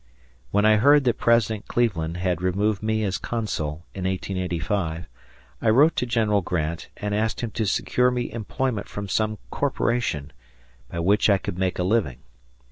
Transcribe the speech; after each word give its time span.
When 0.49 0.65
I 0.65 0.77
heard 0.77 1.03
that 1.03 1.19
President 1.19 1.67
Cleveland 1.67 2.17
had 2.17 2.41
removed 2.41 2.81
me 2.81 3.03
as 3.03 3.19
consul, 3.19 3.85
in 3.93 4.05
1885, 4.05 5.05
I 5.61 5.69
wrote 5.69 5.95
to 5.97 6.07
General 6.07 6.41
Grant 6.41 6.89
and 6.97 7.13
asked 7.13 7.41
him 7.41 7.51
to 7.51 7.67
secure 7.67 8.09
me 8.09 8.31
employment 8.31 8.87
from 8.87 9.07
some 9.07 9.37
corporation, 9.51 10.33
by 10.89 11.01
which 11.01 11.29
I 11.29 11.37
could 11.37 11.59
make 11.59 11.77
a 11.77 11.83
living. 11.83 12.17